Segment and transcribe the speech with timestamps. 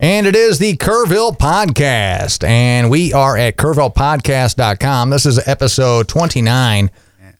[0.00, 2.46] And it is the Kerrville Podcast.
[2.46, 5.10] And we are at KerrvillePodcast.com.
[5.10, 6.92] This is episode 29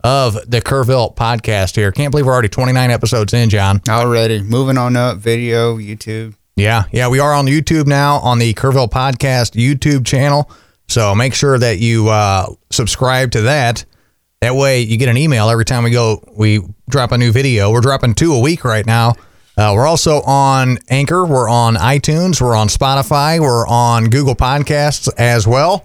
[0.02, 1.92] of the Kerrville Podcast here.
[1.92, 3.80] Can't believe we're already 29 episodes in, John.
[3.88, 4.42] Already.
[4.42, 6.34] Moving on up, video, YouTube.
[6.56, 10.50] Yeah, yeah, we are on YouTube now on the Kerrville Podcast YouTube channel.
[10.88, 13.84] So make sure that you uh, subscribe to that.
[14.40, 17.70] That way you get an email every time we go, we drop a new video.
[17.70, 19.14] We're dropping two a week right now.
[19.58, 21.26] Uh, we're also on Anchor.
[21.26, 22.40] We're on iTunes.
[22.40, 23.40] We're on Spotify.
[23.40, 25.84] We're on Google Podcasts as well.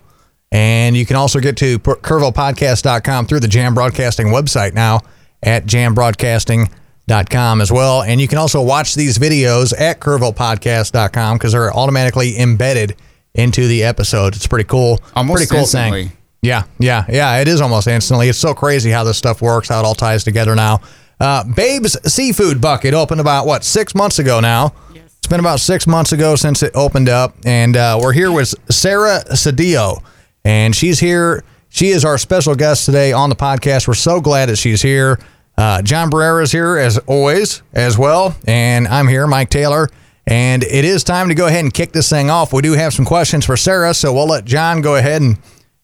[0.52, 5.02] And you can also get to KerrvillePodcast.com through the Jam Broadcasting website now
[5.42, 8.04] at jambroadcasting.com as well.
[8.04, 12.96] And you can also watch these videos at KerrvillePodcast.com because they're automatically embedded
[13.34, 14.36] into the episode.
[14.36, 15.00] It's pretty cool.
[15.16, 16.04] Almost pretty cool instantly.
[16.10, 16.18] thing.
[16.44, 17.40] Yeah, yeah, yeah.
[17.40, 18.30] It is almost instantly.
[18.30, 20.82] It's so crazy how this stuff works, how it all ties together now.
[21.20, 24.74] Uh, Babe's Seafood Bucket opened about what six months ago now.
[24.94, 25.16] Yes.
[25.18, 28.54] It's been about six months ago since it opened up, and uh, we're here with
[28.72, 30.04] Sarah Cedillo,
[30.44, 31.44] and she's here.
[31.70, 33.88] She is our special guest today on the podcast.
[33.88, 35.20] We're so glad that she's here.
[35.58, 39.90] Uh, John Barrera is here as always as well, and I'm here, Mike Taylor.
[40.26, 42.54] And it is time to go ahead and kick this thing off.
[42.54, 45.38] We do have some questions for Sarah, so we'll let John go ahead and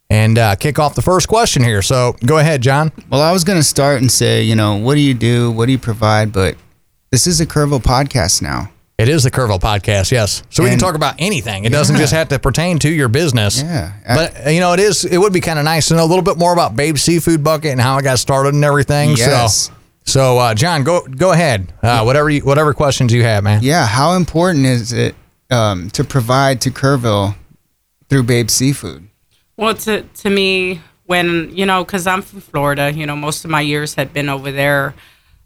[0.10, 1.82] and uh, kick off the first question here.
[1.82, 2.92] So go ahead, John.
[3.10, 5.52] Well, I was going to start and say, you know, what do you do?
[5.52, 6.34] What do you provide?
[6.34, 6.58] But
[7.12, 8.72] this is a Kerrville podcast now.
[8.98, 10.44] It is the Kerrville podcast, yes.
[10.50, 11.64] So we can talk about anything.
[11.64, 13.62] It doesn't just have to pertain to your business.
[13.62, 13.94] Yeah.
[14.06, 15.06] But uh, you know, it is.
[15.06, 17.42] It would be kind of nice to know a little bit more about Babe Seafood
[17.42, 19.12] Bucket and how it got started and everything.
[19.12, 19.68] Yes.
[19.68, 19.74] So,
[20.04, 21.72] so uh, John, go go ahead.
[21.82, 23.64] Uh, whatever you, whatever questions you have, man.
[23.64, 23.88] Yeah.
[23.88, 25.16] How important is it
[25.50, 27.36] um, to provide to Kerrville
[28.10, 29.09] through Babe Seafood?
[29.60, 33.52] Well, to to me, when you know, because I'm from Florida, you know, most of
[33.52, 34.96] my years had been over there.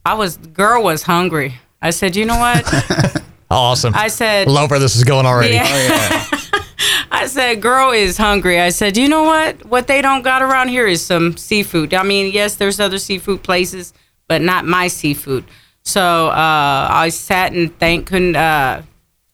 [0.06, 1.56] I was girl was hungry.
[1.82, 3.22] I said, you know what?
[3.54, 3.94] Awesome.
[3.96, 5.54] I said, Love where this is going already.
[5.54, 5.64] Yeah.
[5.68, 6.50] Oh,
[7.12, 8.60] I said, girl is hungry.
[8.60, 9.64] I said, you know what?
[9.66, 11.94] What they don't got around here is some seafood.
[11.94, 13.94] I mean, yes, there's other seafood places,
[14.28, 15.46] but not my seafood.
[15.84, 18.82] So uh, I sat and thank couldn't uh,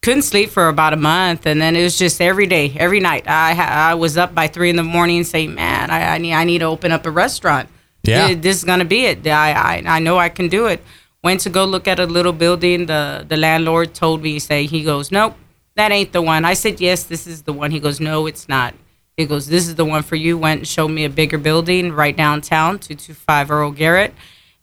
[0.01, 3.25] couldn't sleep for about a month, and then it was just every day, every night.
[3.27, 3.51] I
[3.91, 6.59] I was up by three in the morning saying, man, I, I need I need
[6.59, 7.69] to open up a restaurant.
[8.03, 8.27] Yeah.
[8.27, 9.27] Th- this is gonna be it.
[9.27, 10.81] I, I I know I can do it.
[11.21, 12.85] Went to go look at a little building.
[12.85, 15.35] The the landlord told me, say he goes, nope,
[15.75, 16.45] that ain't the one.
[16.45, 17.71] I said, yes, this is the one.
[17.71, 18.73] He goes, no, it's not.
[19.17, 20.37] He goes, this is the one for you.
[20.37, 24.13] Went and showed me a bigger building right downtown, two two five Earl Garrett,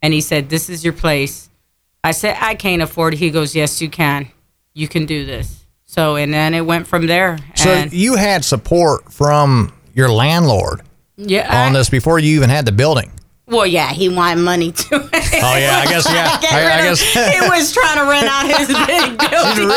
[0.01, 1.51] and he said, this is your place.
[2.03, 3.19] I said, I can't afford it.
[3.19, 4.31] He goes, yes, you can.
[4.77, 5.65] You can do this.
[5.87, 7.39] So and then it went from there.
[7.55, 10.83] So you had support from your landlord
[11.17, 13.11] yeah, on I- this before you even had the building.
[13.49, 14.97] Well, yeah, he wanted money too.
[14.97, 16.37] Oh yeah, I guess yeah.
[16.51, 17.01] I, I guess.
[17.01, 19.69] he was trying to rent out his big building.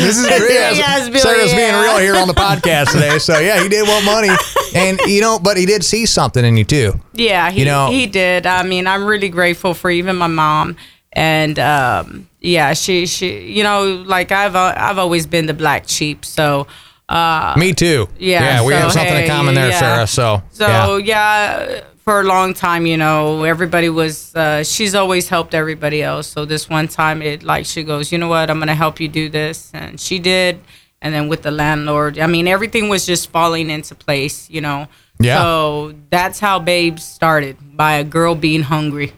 [0.00, 0.72] This is real.
[0.78, 3.18] Yes, Billy, Sarah's being real here on the podcast today.
[3.18, 4.30] So yeah, he did want money,
[4.74, 6.92] and you know, but he did see something in you too.
[7.12, 8.46] Yeah, he, You know- he did.
[8.46, 10.76] I mean, I'm really grateful for even my mom,
[11.12, 15.88] and um, yeah, she she you know like I've uh, I've always been the black
[15.88, 16.66] sheep, so.
[17.08, 18.06] Uh, Me too.
[18.18, 19.78] Yeah, yeah, we so, have something in common there, yeah.
[19.78, 20.06] Sarah.
[20.06, 21.66] So, So yeah.
[21.66, 21.80] yeah.
[22.04, 24.34] for a long time, you know, everybody was.
[24.36, 26.26] Uh, she's always helped everybody else.
[26.26, 29.08] So this one time, it like she goes, you know what, I'm gonna help you
[29.08, 30.60] do this, and she did.
[31.00, 34.88] And then with the landlord, I mean, everything was just falling into place, you know.
[35.20, 35.40] Yeah.
[35.40, 39.12] So that's how Babes started by a girl being hungry.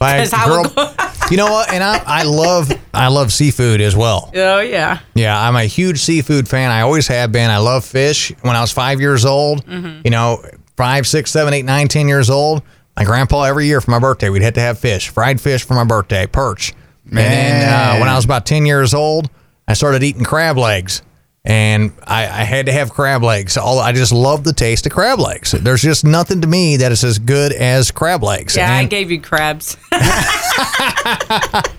[0.00, 0.64] By a girl,
[1.30, 1.72] you know what?
[1.72, 4.30] And I, I love I love seafood as well.
[4.34, 5.00] Oh yeah.
[5.14, 6.70] Yeah, I'm a huge seafood fan.
[6.70, 7.50] I always have been.
[7.50, 8.32] I love fish.
[8.42, 10.00] When I was five years old, Mm-hmm.
[10.04, 10.42] you know,
[10.76, 12.62] five, six, seven, eight, nine, ten years old,
[12.96, 15.74] my grandpa every year for my birthday, we'd have to have fish, fried fish for
[15.74, 16.72] my birthday, perch.
[17.06, 19.30] And then uh, when I was about ten years old,
[19.66, 21.02] I started eating crab legs.
[21.48, 23.56] And I, I had to have crab legs.
[23.56, 25.52] All I just love the taste of crab legs.
[25.52, 28.54] There's just nothing to me that is as good as crab legs.
[28.54, 29.76] Yeah, I gave you crabs.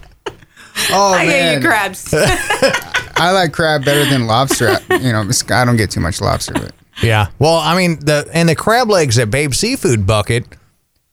[0.92, 2.14] Oh I gave you crabs.
[2.14, 4.78] I like crab better than lobster.
[4.90, 6.72] You know, I don't get too much lobster, but
[7.02, 7.28] Yeah.
[7.38, 10.46] Well, I mean, the and the crab legs at Babe Seafood Bucket,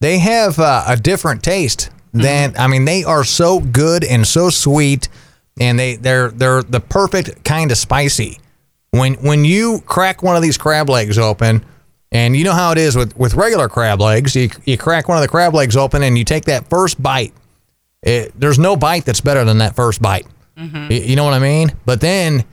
[0.00, 4.50] they have uh, a different taste than I mean, they are so good and so
[4.50, 5.08] sweet,
[5.58, 8.38] and they they're they're the perfect kind of spicy.
[8.96, 11.64] When when you crack one of these crab legs open,
[12.12, 15.18] and you know how it is with with regular crab legs, you you crack one
[15.18, 17.32] of the crab legs open and you take that first bite.
[18.02, 20.26] It, there's no bite that's better than that first bite.
[20.56, 20.88] Mm-hmm.
[20.90, 21.72] Y- You know what I mean?
[21.84, 22.44] But then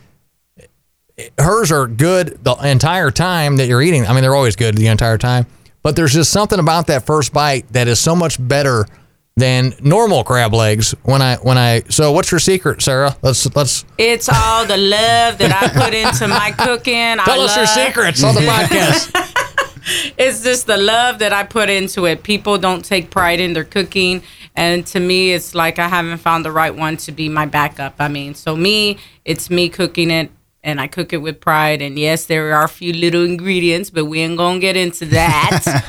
[1.38, 4.06] hers are good the entire time that you're eating.
[4.08, 5.46] I mean, they're always good the entire time,
[5.84, 8.86] but there's just something about that first bite that is so much better
[9.36, 10.94] than normal crab legs.
[11.04, 13.16] When I when I so what's your secret, Sarah?
[13.22, 17.18] Let's let's It's all the love that I put into my cooking.
[17.18, 20.14] tell I us your secrets on the podcast.
[20.18, 22.24] it's just the love that I put into it.
[22.24, 24.24] People don't take pride in their cooking.
[24.56, 27.96] And to me, it's like I haven't found the right one to be my backup.
[27.98, 30.30] I mean, so me, it's me cooking it
[30.64, 31.82] and I cook it with pride.
[31.82, 35.06] And yes, there are a few little ingredients, but we ain't going to get into
[35.08, 35.84] that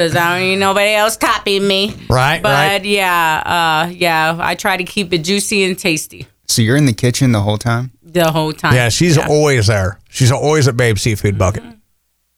[0.00, 1.94] because I don't need nobody else copying me.
[2.08, 2.84] Right, But right.
[2.84, 6.94] yeah, uh, yeah, I try to keep it juicy and tasty So you're in the
[6.94, 7.90] kitchen the whole time.
[8.02, 8.74] the whole time.
[8.74, 9.98] Yeah, she's always there.
[10.08, 11.62] She's always at Babe Seafood Bucket.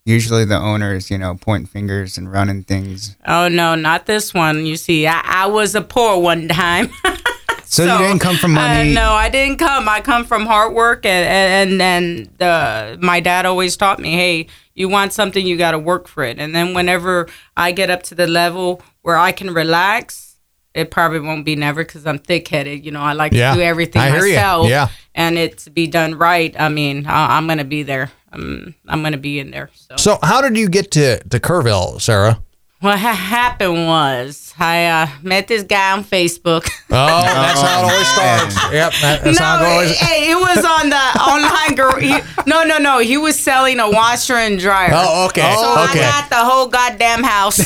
[0.04, 3.14] Usually the owners, you know, pointing fingers and running things.
[3.24, 4.66] Oh, no, not this one.
[4.66, 6.90] You see, I, I was a poor one time.
[7.64, 8.90] So, you didn't come from money.
[8.90, 9.88] Uh, no, I didn't come.
[9.88, 14.46] I come from hard work, and and then the my dad always taught me, hey,
[14.74, 16.38] you want something, you got to work for it.
[16.38, 20.36] And then whenever I get up to the level where I can relax,
[20.74, 22.84] it probably won't be never because I'm thick headed.
[22.84, 24.69] You know, I like Yeah, to do everything I myself.
[24.69, 24.88] Yeah.
[25.14, 26.54] and it to be done right.
[26.58, 28.10] I mean, I, I'm gonna be there.
[28.32, 29.69] I'm I'm gonna be in there.
[29.74, 29.96] So.
[29.96, 32.42] So how did you get to to Kerrville, Sarah?
[32.82, 36.69] What ha- happened was I uh, met this guy on Facebook.
[36.94, 38.55] Oh, that's how it always starts.
[38.75, 39.90] Yep, that, that's how it no, always.
[39.93, 41.75] it, hey, it was on the online.
[41.75, 41.96] girl.
[41.99, 42.11] he,
[42.46, 42.99] no, no, no.
[42.99, 44.90] He was selling a washer and dryer.
[44.93, 46.00] Oh, okay, So okay.
[46.05, 47.61] I got the whole goddamn house.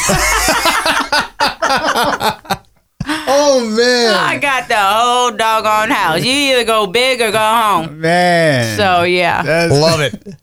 [3.09, 4.15] oh man!
[4.15, 6.23] I got the whole doggone house.
[6.25, 8.01] You either go big or go home.
[8.01, 8.77] man.
[8.77, 10.37] So yeah, That's, Love it.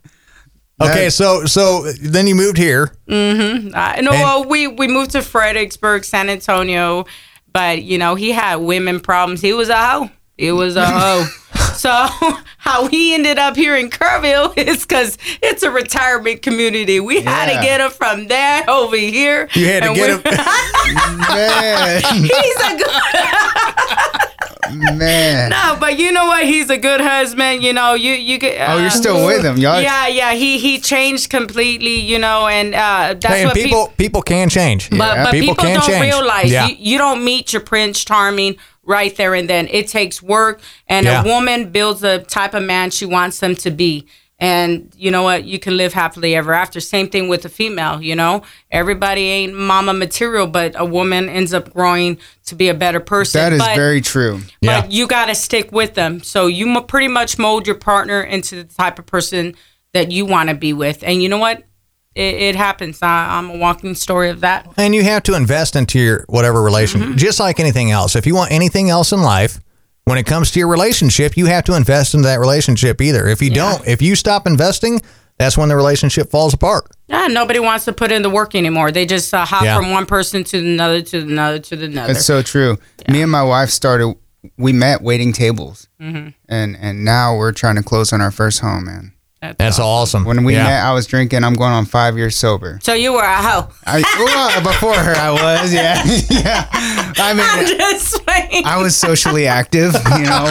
[0.82, 2.94] Okay, so so then you moved here.
[3.08, 3.14] Uh,
[4.02, 7.06] no, well, we we moved to Fredericksburg, San Antonio,
[7.54, 9.40] but you know he had women problems.
[9.42, 10.10] He was a hoe.
[10.38, 11.26] He was a hoe.
[11.76, 11.90] so
[12.58, 17.00] how he ended up here in Kerrville is because it's a retirement community.
[17.00, 17.60] We had Yeah.
[17.60, 19.48] to get him from there over here.
[19.54, 21.18] You had to and get we- him.
[21.30, 24.30] man, He's a good.
[24.72, 25.50] Man.
[25.50, 26.44] No, but you know what?
[26.46, 27.64] He's a good husband.
[27.64, 28.58] You know, you you get.
[28.70, 29.82] Oh, you're still with him, y'all.
[29.82, 30.34] Yeah, yeah.
[30.34, 32.00] He he changed completely.
[32.00, 34.90] You know, and uh, that's Hey, and what peop- people people can change.
[34.90, 35.24] But, Yeah.
[35.26, 36.02] but people, People can don't change.
[36.04, 36.68] realize Yeah.
[36.68, 38.56] you, you don't meet your Prince Charming
[38.86, 39.68] right there and then.
[39.70, 41.22] It takes work, and Yeah.
[41.24, 44.06] a woman builds the type of man she wants them to be.
[44.44, 45.46] And you know what?
[45.46, 46.82] You can live happily ever after.
[46.82, 48.02] Same thing with a female.
[48.02, 48.42] You know,
[48.72, 52.18] everybody ain't mama material, but a woman ends up growing
[52.48, 53.40] to be a better person.
[53.40, 54.42] That is but, very true.
[54.60, 54.82] Yeah.
[54.82, 56.22] but you got to stick with them.
[56.22, 59.56] So you mo- pretty much mold your partner into the type of person
[59.94, 61.06] that you want to be with.
[61.06, 61.64] And you know what?
[62.14, 63.02] It, it happens.
[63.02, 64.68] I, I'm a walking story of that.
[64.76, 67.16] And you have to invest into your whatever relation, Mm-hmm.
[67.16, 68.14] just like anything else.
[68.18, 69.62] If you want anything else in life,
[70.06, 73.28] when it comes to your relationship, you have to invest into that relationship either.
[73.28, 75.02] If you don't, if you stop investing,
[75.38, 76.86] that's when the relationship falls apart.
[77.08, 78.92] Yeah, nobody wants to put in the work anymore.
[78.92, 79.78] They just uh, hop Yeah.
[79.78, 82.14] from one person to another to another to another.
[82.14, 82.78] That's so true.
[83.10, 84.16] Me and my wife started.
[84.58, 86.30] We met waiting tables, Mm-hmm.
[86.50, 89.14] and and now we're trying to close on our first home, man.
[89.58, 90.24] That's awesome.
[90.26, 90.64] When we Yeah.
[90.64, 91.44] met, I was drinking.
[91.44, 92.80] I'm going on five years sober.
[92.82, 93.68] so you were a hoe.
[93.86, 95.74] I, well, before her, I was.
[95.74, 96.68] Yeah, yeah.
[96.72, 98.66] I I'm mean, just saying.
[98.66, 100.46] I was socially active, you know,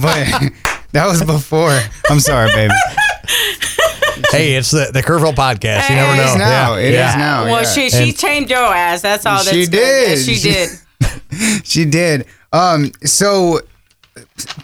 [0.00, 0.26] but
[0.92, 1.78] that was before.
[2.08, 2.74] I'm sorry, baby.
[4.30, 5.90] hey, it's the the Kerrville podcast.
[5.90, 6.34] You never It know.
[6.38, 6.74] now.
[6.76, 6.80] Yeah.
[6.86, 7.10] It yeah.
[7.10, 7.44] is now.
[7.44, 7.68] well, yeah.
[7.68, 9.02] she she tamed your ass.
[9.02, 9.36] That's all.
[9.44, 9.70] That's She good.
[9.72, 10.18] did.
[10.18, 11.64] Yeah, she did.
[11.66, 12.26] She did.
[12.52, 13.60] Um, so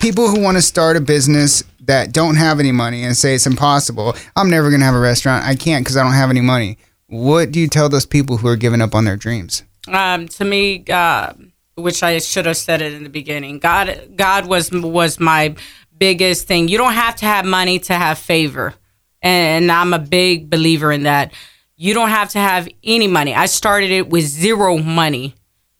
[0.00, 3.46] people who want to start a business that don't have any money and say it's
[3.46, 4.14] impossible.
[4.36, 5.44] I'm never gonna have a restaurant.
[5.44, 6.78] I can't because I don't have any money.
[7.06, 9.62] What do you tell those people who are giving up on their dreams?
[9.88, 11.32] um, to me, uh,
[11.74, 13.58] which I should have said it in the beginning.
[13.58, 15.54] God, God was was my
[15.96, 16.68] biggest thing.
[16.68, 18.74] You don't have to have money to have favor,
[19.22, 21.32] and I'm a big believer in that.
[21.76, 23.34] You don't have to have any money.
[23.34, 25.34] I started it with zero money.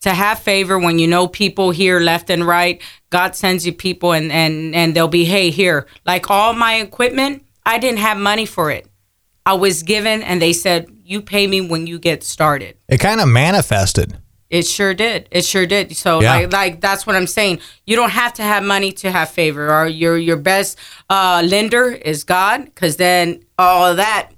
[0.04, 4.12] To have favor when you know people here left and right, God sends you people
[4.12, 5.86] and and and they'll be, hey, here.
[6.04, 8.86] Like all my equipment, I didn't have money for it.
[9.46, 12.76] I was given, and they said, you pay me when you get started.
[12.88, 14.18] It kind of manifested.
[14.50, 15.26] It sure did.
[15.30, 15.96] It sure did.
[15.96, 16.34] So Yeah.
[16.34, 17.60] like like that's what I'm saying.
[17.86, 19.72] You don't have to have money to have favor.
[19.72, 24.30] Or your your best uh, lender is God, because then all of that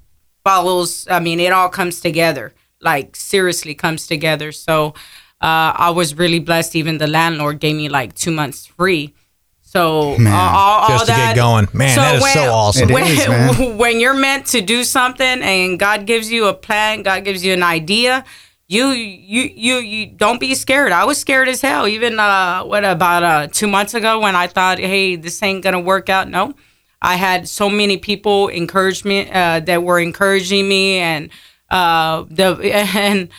[0.45, 1.07] follows.
[1.09, 2.53] I mean, it all comes together.
[2.81, 4.51] Like seriously comes together.
[4.53, 4.93] So
[5.41, 6.75] uh, I was really blessed.
[6.75, 9.13] Even the landlord gave me like two months free.
[9.61, 11.67] So uh, all, all Just to get going.
[11.73, 12.89] Man, that is so awesome.
[12.89, 17.25] When, is, when you're meant to do something and God gives you a plan, God
[17.25, 18.23] gives you an idea,
[18.67, 20.91] you you you you don't be scared.
[20.91, 21.87] I was scared as hell.
[21.87, 25.79] Even uh, what about uh, two months ago when I thought, hey, this ain't gonna
[25.79, 26.29] work out.
[26.29, 26.53] No,
[27.01, 31.29] I had so many people encourage me uh, that were encouraging me, and
[31.69, 32.57] uh, the
[32.95, 33.29] and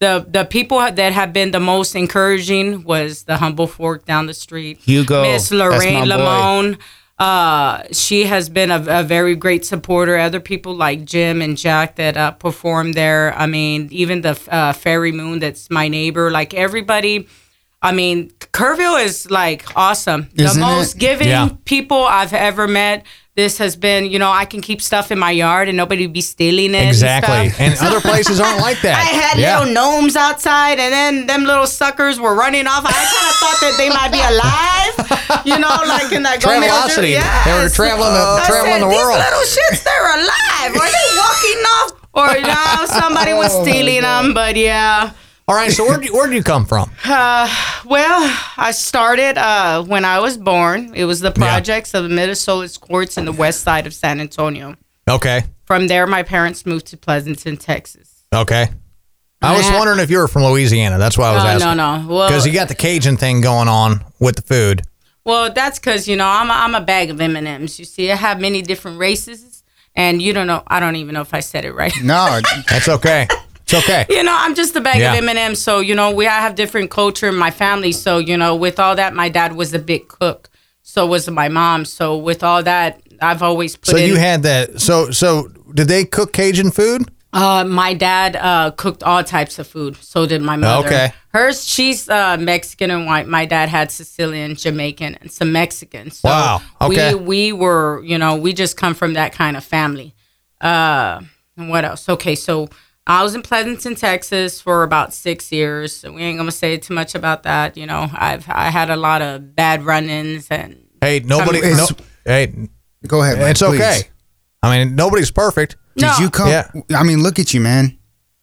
[0.00, 4.34] the the people that have been the most encouraging was the humble fork down the
[4.34, 4.78] street.
[4.78, 6.16] Hugo, Miss Lorraine my.
[6.16, 6.78] Lamone.
[7.18, 10.18] Uh, she has been a, a very great supporter.
[10.18, 13.32] Other people like Jim and Jack that uh, perform there.
[13.38, 16.30] I mean, even the uh, Fairy Moon, that's my neighbor.
[16.30, 17.26] Like everybody.
[17.80, 20.28] I mean, Kerrville is like awesome.
[20.34, 20.70] Isn't the it?
[20.76, 21.48] most giving Yeah.
[21.64, 23.06] people I've ever met.
[23.36, 26.14] This has been, you know, I can keep stuff in my yard and nobody would
[26.14, 26.78] be stealing it.
[26.78, 27.50] and Exactly.
[27.50, 27.60] stuff.
[27.60, 28.96] And other places aren't like that.
[28.96, 29.58] I had yeah.
[29.60, 32.80] little gnomes outside, and then them little suckers were running off.
[32.88, 37.10] I kind of thought that they might be alive, you know, like in that Travelocity.
[37.10, 37.44] Yes.
[37.44, 39.20] They were traveling the I traveling said, the world.
[39.20, 40.72] These little shits, they're alive.
[40.72, 41.88] Are they walking off?
[42.16, 44.32] Or you know, somebody was Oh, stealing them.
[44.32, 45.12] But yeah,
[45.48, 45.70] All right.
[45.70, 46.90] So where do you, where do you come from?
[47.04, 47.48] Uh,
[47.84, 50.92] well, I started uh, when I was born.
[50.94, 54.74] It was the projects of the Minnesota courts in the west side of San Antonio.
[55.08, 55.44] Okay.
[55.64, 58.24] From there, my parents moved to Pleasanton, Texas.
[58.34, 58.68] Okay.
[59.40, 60.98] I was wondering if you were from Louisiana.
[60.98, 61.76] That's why I was Oh, asking.
[61.76, 62.08] no, no.
[62.08, 64.82] Well, Because you got the Cajun thing going on with the food.
[65.24, 67.78] Well, that's because you know I'm a, I'm a bag of M and M's.
[67.78, 69.62] You see, I have many different races,
[69.94, 70.64] and you don't know.
[70.66, 71.92] I don't even know if I said it right.
[72.02, 73.28] No, That's okay.
[73.66, 74.06] It's okay.
[74.08, 75.12] you know, I'm just a bag Yeah.
[75.12, 75.60] of M and M's.
[75.60, 77.92] So you know, we I have different culture in my family.
[77.92, 80.48] So you know, with all that, my dad was a big cook.
[80.82, 81.84] So was my mom.
[81.84, 84.06] So with all that, I've always put So in.
[84.08, 84.80] you had that.
[84.80, 87.10] So so did they cook Cajun food?
[87.32, 89.96] Uh, my dad uh, cooked all types of food.
[89.96, 90.86] So did my mother.
[90.86, 91.12] Okay.
[91.34, 93.26] Hers, she's uh, Mexican and white.
[93.26, 96.12] My dad had Sicilian, Jamaican, and some Mexican.
[96.12, 96.62] So Wow.
[96.80, 97.14] Okay.
[97.14, 100.14] We we were, you know, we just come from that kind of family.
[100.60, 101.20] Uh,
[101.58, 102.08] and what else?
[102.08, 102.68] Okay, so
[103.08, 105.94] I was in Pleasanton, Texas, for about six years.
[105.96, 107.76] So we ain't gonna say too much about that.
[107.76, 111.60] You know, I've I had a lot of bad run-ins and Hey, nobody.
[111.60, 111.86] Come- No,
[112.24, 112.68] hey,
[113.06, 113.38] go ahead.
[113.38, 113.80] Mike, it's please.
[113.80, 114.00] okay.
[114.62, 115.76] I mean, nobody's perfect.
[115.96, 116.16] Did No.
[116.18, 116.48] you come?
[116.48, 116.68] Yeah.
[116.96, 117.96] I mean, look at you, man.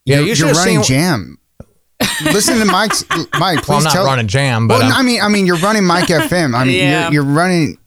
[0.06, 1.38] Yeah, you're, you you're running seen- jam.
[2.24, 3.04] Listen to Mike's
[3.40, 3.60] Mike.
[3.64, 4.06] Please Well, I'm not tell.
[4.06, 6.56] running jam, but well, I'm- I mean, I mean, you're running Mike FM.
[6.56, 7.04] I mean, Yeah.
[7.10, 7.78] you're, you're running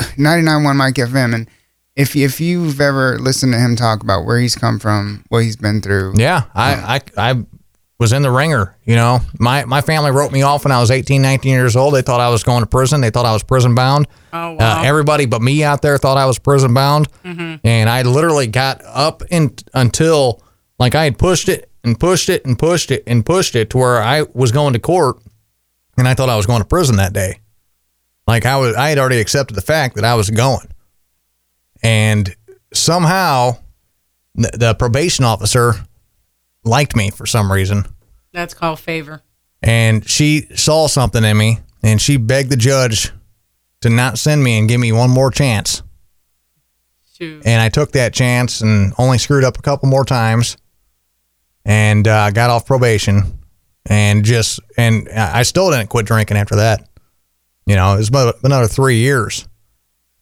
[0.00, 1.48] 99.1 Mike FM, and
[1.96, 5.56] if if you've ever listened to him talk about where he's come from, what he's
[5.56, 7.44] been through, Yeah, I, I, I
[7.98, 8.76] was in the ringer.
[8.84, 11.94] You know, my my family wrote me off when I was 18, 19 years old.
[11.94, 13.00] They thought I was going to prison.
[13.00, 14.06] They thought I was prison bound.
[14.32, 14.80] Oh, wow.
[14.80, 18.82] Uh, everybody but me out there thought I was prison bound, and I literally got
[18.84, 20.42] up in, until
[20.78, 23.78] like I had pushed it and pushed it and pushed it and pushed it to
[23.78, 25.18] where I was going to court,
[25.98, 27.40] and I thought I was going to prison that day.
[28.26, 30.66] Like I was, I had already accepted the fact that I was going,
[31.82, 32.34] and
[32.72, 33.56] somehow
[34.34, 35.74] the, the probation officer
[36.64, 37.84] liked me for some reason.
[38.32, 39.22] That's called favor.
[39.62, 43.12] and she saw something in me and she begged the judge
[43.82, 45.82] to not send me and give me one more chance.
[47.14, 47.42] Shoot.
[47.44, 50.56] and i took that chance and only screwed up a couple more times.
[51.64, 53.38] And uh, got off probation
[53.86, 56.88] and just and i still didn't quit drinking after that.
[57.66, 59.46] You know it was about another three years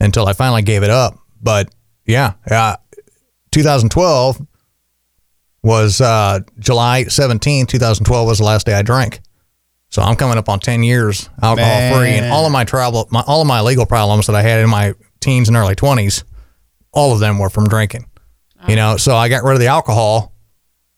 [0.01, 1.73] until i finally gave it up but
[2.07, 2.77] yeah uh,
[3.53, 4.41] 2012
[5.63, 9.21] was uh, July 17, 2012 was the last day I drank.
[9.91, 13.25] So I'm coming up on 10 years alcohol free and all of my trouble, my,
[13.27, 16.23] all of my legal problems that I had in my teens and early 20s,
[16.93, 18.07] all of them were from drinking.
[18.69, 20.35] You know, so I got rid of the alcohol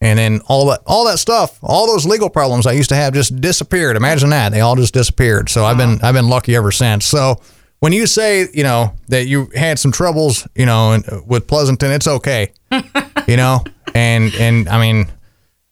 [0.01, 3.15] and then all that all that stuff, all those legal problems I used to have
[3.15, 3.97] just disappeared.
[3.97, 4.51] Imagine that.
[4.51, 5.49] They all just disappeared.
[5.49, 7.07] So I've been I've been lucky ever since.
[7.07, 7.41] So
[7.83, 11.91] when you say, you know, that you had some troubles, you know, and, with Pleasanton,
[11.91, 12.53] it's okay.
[13.27, 13.65] you know?
[13.93, 15.11] And and I mean,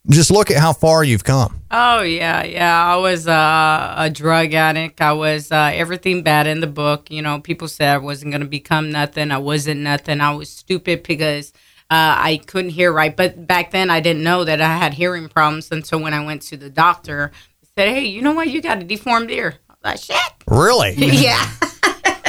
[0.08, 1.60] just look at how far you've come.
[1.70, 2.84] Oh yeah, yeah.
[2.84, 5.00] I was uh, a drug addict.
[5.00, 7.12] I was uh, everything bad in the book.
[7.12, 9.30] You know, people said I wasn't gonna become nothing.
[9.30, 10.20] I wasn't nothing.
[10.20, 11.52] I was stupid because
[11.90, 13.16] uh, I couldn't hear right.
[13.16, 16.42] But back then, I didn't know that I had hearing problems until when I went
[16.42, 17.30] to the doctor.
[17.60, 18.48] He said, "Hey, you know what?
[18.48, 20.94] You got a deformed ear." I was like, "Shit." Really?
[20.96, 21.48] yeah.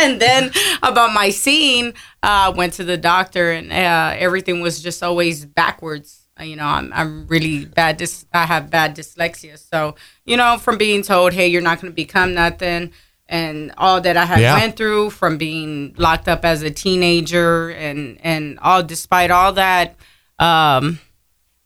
[0.01, 0.51] And then
[0.83, 1.93] about my seeing,
[2.23, 6.27] uh, went to the doctor, and uh, everything was just always backwards.
[6.39, 7.99] Uh, You know, I'm I'm really bad.
[7.99, 11.91] Dys- I have bad dyslexia, so you know, from being told, "Hey, you're not going
[11.91, 12.91] to become nothing,"
[13.27, 14.55] and all that I had Yeah.
[14.59, 19.95] went through from being locked up as a teenager, and and all despite all that,
[20.39, 20.99] um,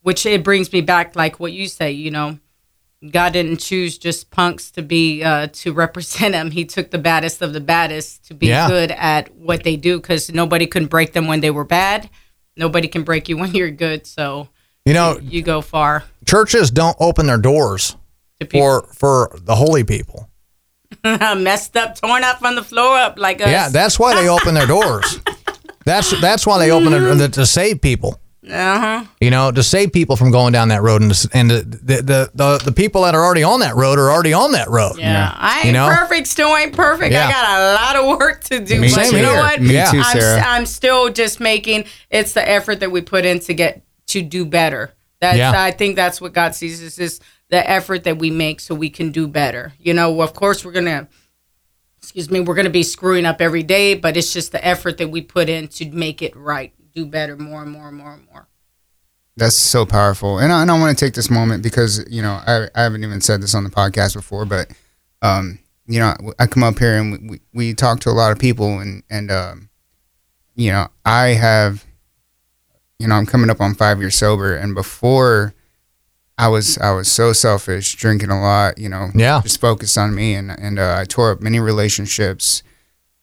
[0.02, 2.38] which it brings me back, like what you say, you know,
[3.10, 6.50] God didn't choose just punks to be uh, to represent him.
[6.50, 8.68] He took the baddest of the baddest to be Yeah.
[8.68, 12.08] good at what they do because nobody can break them when they were bad.
[12.56, 14.06] Nobody can break you when you're good.
[14.06, 14.48] So
[14.86, 16.04] You know, you go far.
[16.26, 17.96] churches don't open their doors
[18.40, 20.30] To for for the holy people.
[21.04, 23.48] messed up, torn up on the floor up like us.
[23.48, 25.20] Yeah, that's why they open their doors.
[25.84, 28.18] That's that's why they open it to save people.
[28.48, 29.04] Uh huh.
[29.20, 31.96] You know, to save people from going down that road, and to, and the, the
[32.02, 34.98] the the the people that are already on that road are already on that road.
[34.98, 35.32] Yeah.
[35.36, 35.88] I ain't You know?
[35.88, 36.28] perfect.
[36.28, 37.12] Still ain't perfect.
[37.12, 37.26] Yeah.
[37.26, 38.80] I got a lot of work to do.
[38.80, 39.40] Me but Same you know here.
[39.40, 39.60] what?
[39.60, 39.90] Me Yeah.
[39.90, 40.40] too, I'm, Sarah.
[40.42, 41.86] I'm still just making.
[42.10, 44.92] It's the effort that we put in to get to do better.
[45.20, 45.60] That's Yeah.
[45.60, 48.90] I think that's what God sees is is the effort that we make so we
[48.90, 49.72] can do better.
[49.80, 51.08] You know, of course we're gonna.
[52.00, 55.08] Excuse me, we're gonna be screwing up every day, but it's just the effort that
[55.08, 58.26] we put in to make it right, do better, more and more and more and
[58.32, 58.48] more.
[59.36, 60.38] That's so powerful.
[60.38, 63.04] And I, and I want to take this moment because, you know, I, I haven't
[63.04, 64.72] even said this on the podcast before, but,
[65.20, 68.32] um, you know, I come up here and we, we, we talk to a lot
[68.32, 69.68] of people and, and, um,
[70.54, 71.84] you know, I have,
[72.98, 75.52] you know, I'm coming up on five years sober and before
[76.38, 79.42] I was, I was so selfish, drinking a lot, you know, Yeah.
[79.42, 82.62] just focused on me and, and, uh, I tore up many relationships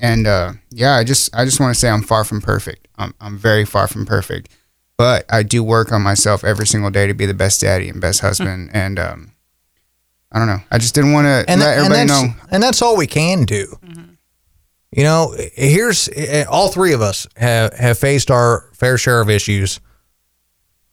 [0.00, 2.86] and, uh, yeah, I just, I just want to say I'm far from perfect.
[2.98, 4.50] I'm, I'm very far from perfect
[4.98, 8.00] but I do work on myself every single day to be the best daddy and
[8.00, 8.70] best husband.
[8.74, 9.32] and um,
[10.30, 10.60] I don't know.
[10.70, 12.34] I just didn't want to and, let and everybody that's know.
[12.50, 13.78] and that's all we can do.
[14.90, 19.30] You know, here's eh, all three of us have have faced our fair share of
[19.30, 19.80] issues.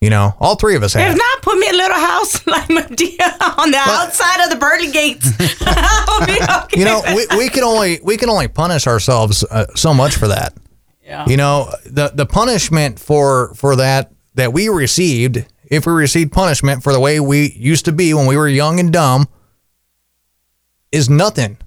[0.02, 1.02] You know, all three of us have.
[1.02, 1.18] If have.
[1.18, 5.32] not, put me a little house like Madea on the outside of the pearly gates.
[5.66, 6.80] I'll be okay.
[6.80, 10.28] You know, we, we can only we can only punish ourselves uh, so much for
[10.28, 10.54] that.
[11.06, 11.26] Yeah.
[11.28, 16.84] You know, the the punishment for for that that we received, if we received punishment
[16.84, 19.28] for the way we used to be when we were young and dumb,
[20.92, 21.58] is nothing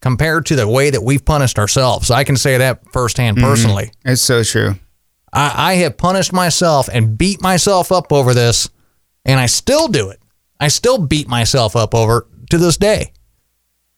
[0.00, 2.10] compared to the way that we've punished ourselves.
[2.10, 3.46] I can say that firsthand mm-hmm.
[3.46, 3.92] personally.
[4.04, 4.76] It's so true.
[5.32, 8.68] I, I have punished myself and beat myself up over this,
[9.24, 10.20] and I still do it.
[10.60, 13.12] I still beat myself up over to this day.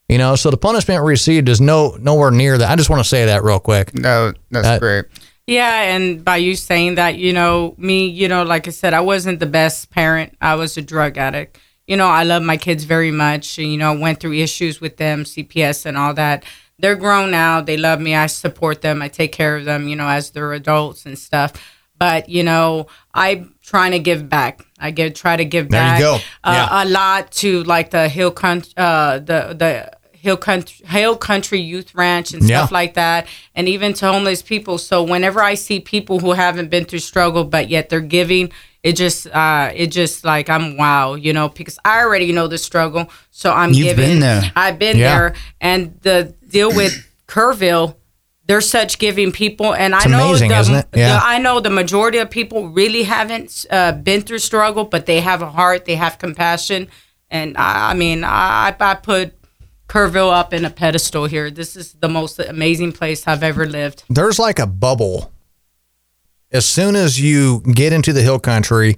[0.08, 2.70] You know, so the punishment received is no nowhere near that.
[2.70, 3.94] I just want to say that real quick.
[3.94, 5.04] No, that's Uh, great.
[5.46, 9.00] Yeah, and by you saying that, you know, me, you know, like I said, I
[9.00, 10.34] wasn't the best parent.
[10.40, 11.58] I was a drug addict.
[11.86, 13.58] You know, I love my kids very much.
[13.58, 16.44] You know, went through issues with them, CPS and all that.
[16.78, 17.60] They're grown now.
[17.60, 18.14] They love me.
[18.14, 19.00] I support them.
[19.02, 21.52] I take care of them, you know, as they're adults and stuff.
[21.98, 24.64] But, you know, I'm trying to give back.
[24.80, 26.14] I get try to give There you back go.
[26.42, 26.82] Uh, Yeah.
[26.82, 29.92] a lot to like the hill country, uh, the the
[30.24, 32.60] hill country, hill country youth ranch and Yeah.
[32.60, 34.78] stuff like that, and even to homeless people.
[34.78, 38.50] So whenever I see people who haven't been through struggle but yet they're giving,
[38.82, 42.58] it just uh, it just like I'm wow, you know, because I already know the
[42.58, 44.08] struggle, so I'm You've giving.
[44.12, 44.42] been there.
[44.56, 45.14] I've been Yeah.
[45.18, 46.92] there, and the deal with
[47.28, 47.96] Kerrville.
[48.46, 50.86] They're such giving people, and I know amazing, the?
[50.94, 51.14] Yeah.
[51.18, 55.20] the- I know the majority of people really haven't uh, been through struggle, but they
[55.22, 56.88] have a heart, they have compassion,
[57.30, 59.32] and I, I mean, I, I put
[59.88, 61.50] Kerrville up in a pedestal here.
[61.50, 64.04] This is the most amazing place I've ever lived.
[64.08, 65.30] There's like a bubble.
[66.50, 68.96] As soon as you get into the hill country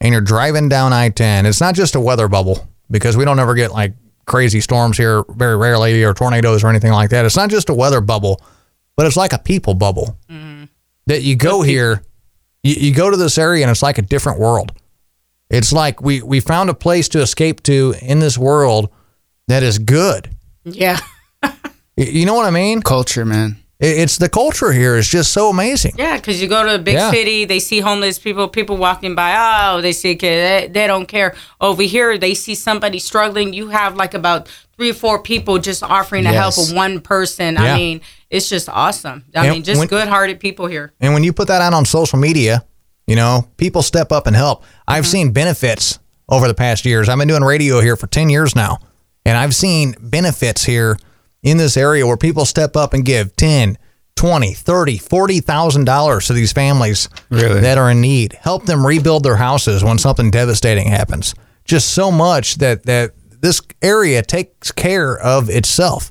[0.00, 3.38] and you're driving down I 10, it's not just a weather bubble because we don't
[3.38, 3.94] ever get like
[4.26, 7.24] crazy storms here very rarely or tornadoes or anything like that.
[7.24, 8.40] It's not just a weather bubble,
[8.96, 10.18] but it's like a people bubble.
[10.28, 10.64] Mm-hmm.
[11.06, 12.02] That you go here,
[12.62, 14.72] you, you go to this area and it's like a different world.
[15.50, 18.88] It's like we, we found a place to escape to in this world
[19.48, 20.30] that is good.
[20.64, 20.98] Yeah,
[21.96, 22.82] You know what I mean?
[22.82, 23.58] Culture, man.
[23.80, 25.92] It's the culture here is just so amazing.
[25.98, 27.10] yeah, because you go to a big Yeah.
[27.10, 29.34] city, they see homeless people, people walking by.
[29.36, 31.34] Oh, they see a kid, they, they don't care.
[31.60, 33.52] Over here, they see somebody struggling.
[33.52, 36.72] You have like about three or four people just offering to help Yes.
[36.72, 37.54] one person.
[37.54, 37.74] Yeah.
[37.74, 39.24] I mean, it's just awesome.
[39.34, 40.92] I And mean, just when- good-hearted people here.
[41.00, 42.64] And when you put that out on social media,
[43.06, 44.64] you know, people step up and help.
[44.88, 45.10] I've mm-hmm.
[45.10, 47.08] seen benefits over the past years.
[47.08, 48.78] I've been doing radio here for 10 years now,
[49.24, 50.96] and I've seen benefits here
[51.42, 53.76] in this area where people step up and give 10,
[54.16, 57.60] 20, 30, 40,000 dollars to these families Really?
[57.60, 58.32] that are in need.
[58.34, 61.34] Help them rebuild their houses when something devastating happens.
[61.64, 66.10] Just so much that that this area takes care of itself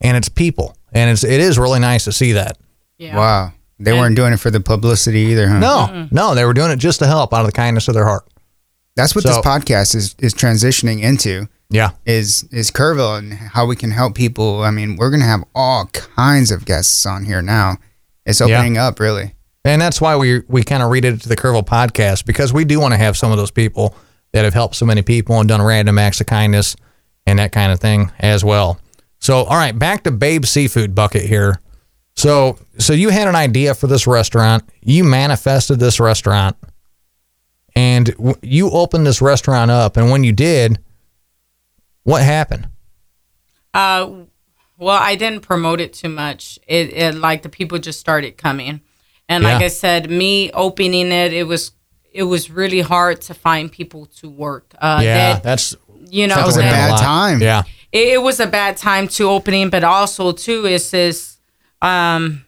[0.00, 0.76] and its people.
[0.92, 2.58] And it's it is really nice to see that.
[2.98, 3.16] Yeah.
[3.16, 3.52] Wow.
[3.80, 5.58] They weren't doing it for the publicity either, huh?
[5.58, 8.04] No, no, they were doing it just to help out of the kindness of their
[8.06, 8.24] heart.
[8.96, 11.48] That's what So- this podcast is is transitioning into.
[11.70, 11.90] Yeah.
[12.06, 14.62] Is is Kerrville and how we can help people.
[14.62, 17.78] I mean, we're gonna have all kinds of guests on here now.
[18.26, 18.46] It's Yeah.
[18.58, 19.34] opening up really.
[19.64, 22.64] And that's why we we kind of read it to the Kerrville podcast because we
[22.64, 23.96] do want to have some of those people
[24.32, 26.76] that have helped so many people and done random acts of kindness
[27.26, 28.78] and that kind of thing as well.
[29.20, 31.60] So, all right, back to Babe Seafood Bucket here.
[32.16, 34.64] So, so you had an idea for this restaurant.
[34.82, 36.56] You manifested this restaurant,
[37.74, 39.96] and w- you opened this restaurant up.
[39.96, 40.78] And when you did,
[42.04, 42.68] what happened?
[43.72, 44.10] Uh,
[44.78, 46.58] well, I didn't promote it too much.
[46.66, 48.80] It, it like the people just started coming,
[49.28, 51.72] And like I said, me opening it, it was
[52.12, 54.72] it was really hard to find people to work.
[54.78, 55.76] Uh, Yeah, that, that's
[56.10, 57.00] you know That was a bad lot.
[57.00, 57.40] time.
[57.42, 61.38] Yeah, it, it was a bad time to opening, but also too is this.
[61.82, 62.43] Um,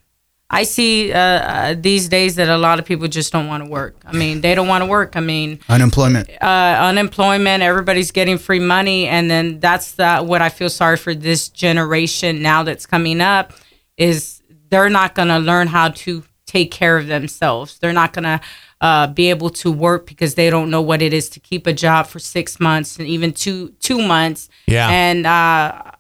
[0.49, 3.71] I see uh, uh, these days that a lot of people just don't want to
[3.71, 3.97] work.
[4.07, 5.17] I mean, they don't want to work.
[5.17, 6.31] I mean, Unemployment.
[6.41, 11.15] uh, unemployment, everybody's getting free money, and then that's the, what I feel sorry for
[11.17, 13.55] this generation now that's coming up
[13.97, 17.79] is they're not going to learn how to take care of themselves.
[17.81, 18.41] They're not going to
[18.81, 21.73] uh, be able to work because they don't know what it is to keep a
[21.73, 24.49] job for six months and even two two months.
[24.69, 24.89] Yeah.
[24.91, 25.91] and uh,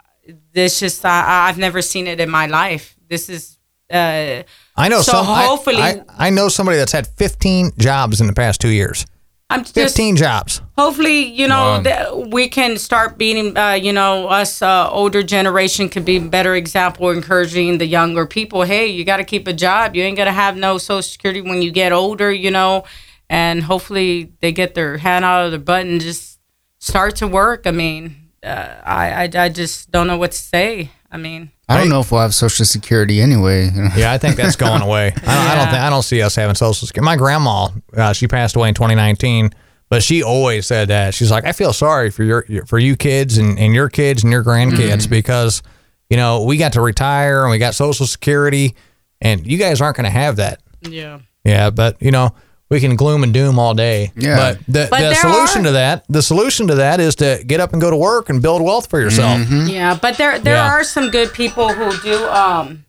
[0.52, 2.94] this just uh, I've never seen it in my life.
[3.08, 3.55] This is.
[3.92, 4.42] Uh,
[4.76, 5.00] I know.
[5.02, 8.70] So some, hopefully- I, I know somebody that's had 15 jobs in the past two
[8.70, 9.06] years.
[9.48, 10.60] I'm just 15 jobs.
[10.76, 11.80] hopefully you know Wow.
[11.82, 16.20] that we can start being uh, you know us uh, older generation could be a
[16.20, 20.16] better example encouraging the younger people hey you got to keep a job you ain't
[20.16, 22.82] gonna have no social security when you get older you know
[23.30, 26.40] and hopefully they get their hand out of their butt and just
[26.80, 28.48] start to work i mean uh,
[28.84, 32.12] I, I i just don't know what to say i mean I don't know if
[32.12, 33.70] we'll have Social Security anyway.
[33.96, 35.08] Yeah, I think that's going away.
[35.08, 37.04] I don't, I don't think I don't see us having social security.
[37.04, 39.50] My grandma, uh, she passed away in 2019,
[39.88, 42.94] but she always said that she's like, I feel sorry for your, your for you
[42.96, 45.62] kids and, and your kids and your grandkids because
[46.10, 48.76] you know we got to retire and we got social security,
[49.20, 50.60] and you guys aren't going to have that.
[50.82, 52.32] yeah Yeah, but you know
[52.68, 54.12] we can gloom and doom all day.
[54.16, 54.36] Yeah.
[54.36, 57.60] but the, But the solution are- to that, the solution to that is to get
[57.60, 59.40] up and go to work and build wealth for yourself.
[59.50, 60.68] Yeah, but there there Yeah.
[60.72, 62.84] are some good people who do um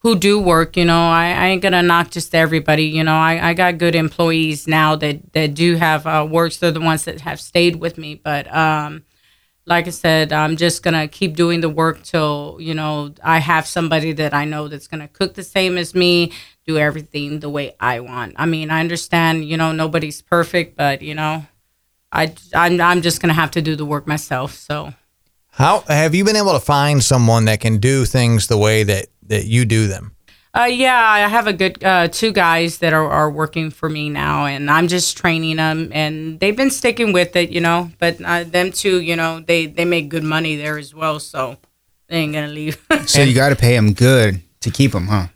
[0.00, 0.76] who do work.
[0.76, 2.86] You know, I, I ain't gonna knock just everybody.
[2.86, 6.56] You know, I, I got good employees now that that do have uh, works.
[6.56, 8.16] They're the ones that have stayed with me.
[8.16, 9.04] But um,
[9.64, 13.68] like I said, I'm just gonna keep doing the work till you know I have
[13.68, 16.32] somebody that I know that's gonna cook the same as me,
[16.66, 18.34] do everything the way I want.
[18.36, 19.44] I mean, I understand.
[19.44, 21.46] You know, nobody's perfect, but you know.
[22.12, 24.54] I, I'm, I'm just gonna have to do the work myself.
[24.54, 24.92] So
[25.52, 29.06] How have you been able to find someone that can do things the way that
[29.28, 30.14] that you do them?
[30.54, 34.10] Uh, yeah, I have a good uh, two guys that are, are working for me
[34.10, 37.90] now, and I'm just training them, and they've been sticking with it, you know.
[37.98, 41.56] But uh, them two, you know, they they make good money there as well, so
[42.08, 42.76] they ain't gonna leave.
[43.06, 45.28] So you got to pay them good to keep them, huh?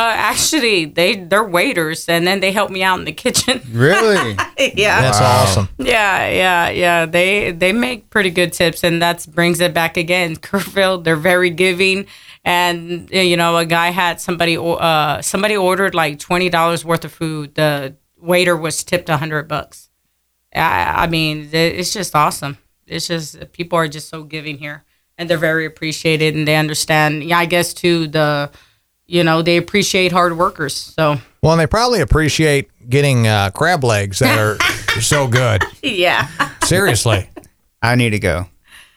[0.00, 3.60] Actually, they they're waiters, and then they help me out in the kitchen.
[3.72, 4.36] Really?
[4.74, 5.42] yeah, That's Wow.
[5.42, 5.68] awesome.
[5.78, 7.06] yeah, yeah, yeah.
[7.06, 10.36] They they make pretty good tips, and that brings it back again.
[10.46, 12.06] Kerrville, they're very giving,
[12.44, 17.12] and you know, a guy had somebody uh somebody ordered like twenty dollars worth of
[17.12, 17.54] food.
[17.54, 19.90] The waiter was tipped a hundred bucks.
[20.54, 22.56] I, I mean, it's just awesome.
[22.86, 24.84] It's just people are just so giving here,
[25.18, 27.24] and they're very appreciated, and they understand.
[27.24, 28.50] Yeah, I guess too the,
[29.12, 30.74] you know, they appreciate hard workers.
[30.74, 34.56] So Well, and they probably appreciate getting uh, crab legs that are
[35.00, 35.62] so good.
[35.82, 36.28] yeah.
[36.64, 37.28] Seriously,
[37.82, 38.46] I need to go.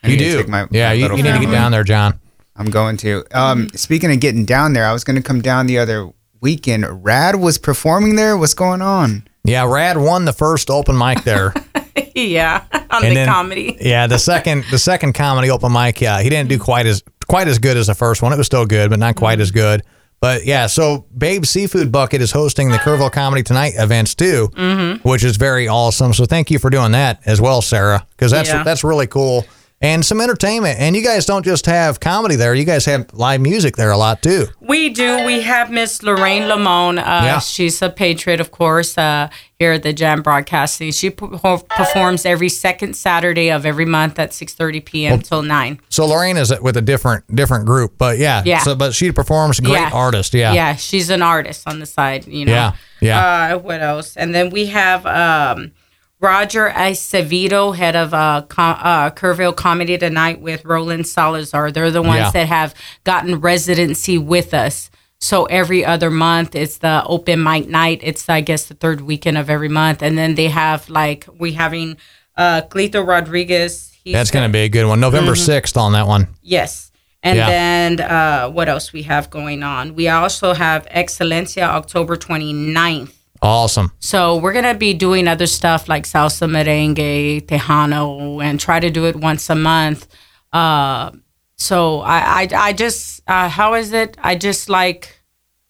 [0.04, 0.38] I you need to do.
[0.38, 2.20] take my- yeah, my you, you need to get down there, John.
[2.56, 3.26] I'm going to.
[3.38, 7.04] Um, speaking of getting down there, I was going to come down the other weekend.
[7.04, 8.38] Rad was performing there.
[8.38, 9.28] What's going on?
[9.44, 11.54] Yeah, Rad won the first open mic there.
[12.16, 13.78] yeah, on And the then- comedy.
[13.82, 17.48] Yeah, the second the second comedy open mic, yeah, he didn't do quite as quite
[17.50, 18.32] as good as the first one.
[18.32, 19.84] It was still good, but not quite as good.
[20.22, 25.08] But yeah, so Babe Seafood Bucket is hosting the Kerrville Comedy Tonight events too, Mm-hmm.
[25.08, 26.14] which is very awesome.
[26.14, 28.64] So thank you for doing that as well, Sarah, because that's Yeah.
[28.64, 29.46] that's really cool.
[29.82, 30.80] And some entertainment.
[30.80, 33.98] And you guys don't just have comedy there; you guys have live music there a
[33.98, 34.48] lot too.
[34.62, 35.26] We do.
[35.26, 36.98] We have Miss Lorraine Lamone.
[36.98, 37.40] Uh, Yeah.
[37.40, 39.28] She's a patriot, of course, uh,
[39.60, 40.92] here at the Jam Broadcasting.
[40.92, 45.20] She per- performs every second Saturday of every month at 6.30 p.m.
[45.22, 45.80] till 9.
[45.90, 48.60] So Lorraine is with a different different group, but yeah, Yeah.
[48.60, 49.92] So, but she performs great Yeah.
[49.94, 50.34] artist.
[50.34, 52.52] Yeah, Yeah, she's an artist on the side, you know.
[52.54, 53.56] Yeah, yeah.
[53.56, 54.16] Uh, what else?
[54.16, 55.72] And then we have um,
[56.20, 61.72] Roger Acevedo, head of uh, com- uh, Kerrville Comedy Tonight with Roland Salazar.
[61.72, 62.32] They're the ones Yeah.
[62.32, 62.74] that have
[63.04, 64.90] gotten residency with us.
[65.20, 68.00] So every other month, it's the open mic night.
[68.04, 71.54] It's I guess the third weekend of every month, and then they have like we
[71.54, 71.98] having
[72.38, 73.92] uh, Clito Rodriguez.
[74.04, 75.00] He's That's going to be a good one.
[75.00, 75.52] November Mm-hmm.
[75.52, 76.28] 6th on that one.
[76.42, 76.92] Yes.
[77.24, 77.48] And Yeah.
[77.50, 79.96] then uh, what else we have going on?
[79.96, 83.15] We also have Excelencia October 29th.
[83.42, 83.92] Awesome.
[84.00, 88.90] So we're going to be doing other stuff like salsa, merengue, tejano, and try to
[88.90, 90.08] do it once a month.
[90.54, 91.12] Uh,
[91.58, 94.18] so I, I, I just, uh, how is it?
[94.22, 95.20] I just like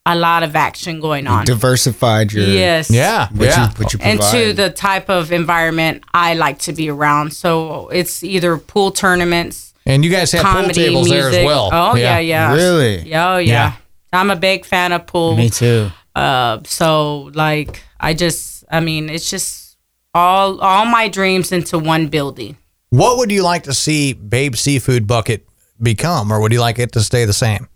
[0.05, 1.45] a lot of action going on.
[1.45, 2.91] Diversified your Yes.
[2.91, 3.63] Yeah, what yeah.
[3.69, 4.11] you what you provide.
[4.11, 7.33] and to the type of environment I like to be around.
[7.33, 11.31] So it's either pool tournaments, And you guys have pool comedy, tables music.
[11.31, 11.69] there as well.
[11.73, 12.53] Oh yeah, yeah.
[12.53, 13.13] Really?
[13.15, 13.39] Oh yeah.
[13.39, 13.73] Yeah.
[14.13, 15.35] I'm a big fan of pool.
[15.35, 15.89] Me too.
[16.15, 19.77] Uh, so like I just, I mean, it's just
[20.13, 22.57] all all my dreams into one building.
[22.89, 25.45] What would you like to see Babe Seafood Bucket
[25.81, 27.67] become, or would you like it to stay the same?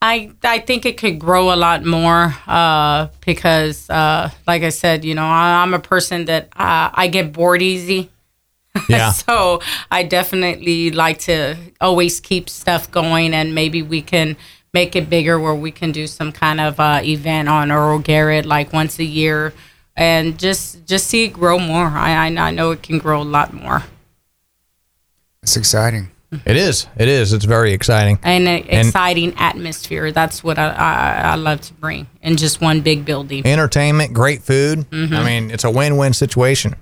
[0.00, 5.04] I I think it could grow a lot more uh, because, uh, like I said,
[5.04, 8.10] you know, I, I'm a person that uh, I get bored easy.
[8.88, 9.10] Yeah.
[9.10, 9.60] so
[9.90, 14.36] I definitely like to always keep stuff going, and maybe we can
[14.74, 18.46] make it bigger where we can do some kind of uh, event on Earl Garrett
[18.46, 19.52] like once a year,
[19.96, 21.86] and just just see it grow more.
[21.86, 23.84] I I, I know it can grow a lot more.
[25.42, 26.10] It's exciting.
[26.44, 26.86] It is.
[26.98, 27.32] It is.
[27.32, 28.18] It's very exciting.
[28.22, 30.12] and an exciting atmosphere.
[30.12, 33.46] That's what I, I, I love to bring in just one big building.
[33.46, 34.84] Entertainment, great food.
[34.92, 36.74] I mean, it's a win-win situation.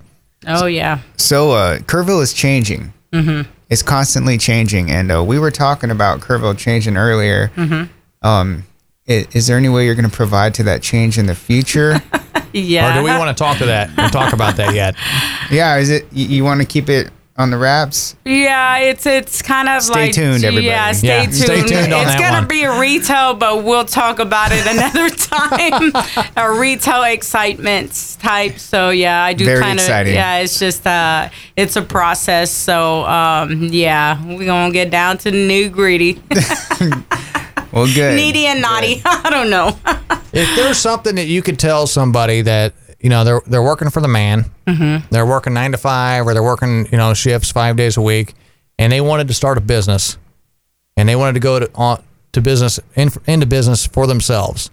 [0.45, 2.93] Oh yeah, So uh, Kerrville is changing.
[3.13, 3.49] Mm-hmm.
[3.69, 7.51] It's constantly changing, and uh, we were talking about Kerrville changing earlier.
[7.55, 8.25] Mm-hmm.
[8.25, 8.63] Um,
[9.09, 12.01] i- is there any way you're going to provide to that change in the future?
[12.53, 12.91] yeah.
[12.91, 13.89] Or do we want to talk to that?
[13.97, 14.95] We'll talk about that yet.
[15.51, 18.15] yeah, is it you, you want to keep it on the wraps?
[18.25, 20.65] Yeah, it's it's kind of like Stay like tuned, everybody.
[20.65, 21.35] Yeah, stay Yeah, tuned.
[21.35, 22.47] stay tuned on it's that gonna one.
[22.47, 25.91] be a retail, but we'll talk about it another time.
[26.35, 28.57] a retail excitement type.
[28.57, 29.87] So yeah, I do kind of.
[29.87, 32.49] Yeah, it's just uh, it's a process.
[32.51, 36.21] So um, yeah, we're gonna get down to the new greedy.
[37.71, 38.15] Well, good.
[38.15, 39.01] needy and naughty.
[39.05, 39.77] I don't know.
[40.33, 44.01] If there's something that you could tell somebody that you know they're they're working for
[44.01, 45.05] the man, mm-hmm.
[45.09, 48.33] they're working nine to five, or they're working you know shifts five days a week,
[48.77, 50.17] and they wanted to start a business,
[50.95, 54.69] and they wanted to go to on, to business in, into business for themselves.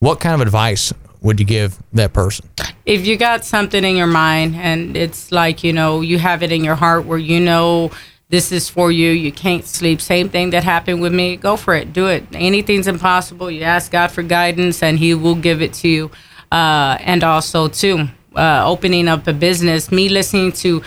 [0.00, 2.48] What kind of advice would you give that person?
[2.88, 6.50] if you got something in your mind and it's like you know you have it
[6.50, 7.90] in your heart where you know
[8.30, 10.00] this is for you you can't sleep.
[10.00, 11.36] Same thing that happened with me.
[11.36, 11.92] Go for it.
[11.92, 12.24] Do it.
[12.32, 13.50] Anything's impossible.
[13.50, 16.10] You ask god for guidance and he will give it to you
[16.52, 20.82] uh, and also too uh, opening up a business me listening to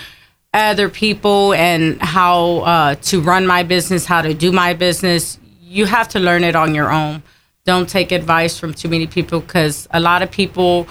[0.54, 5.86] other people and how uh, to run my business how to do my business you
[5.86, 7.22] have to learn it on your own
[7.64, 10.88] don't take advice from too many people because a lot of people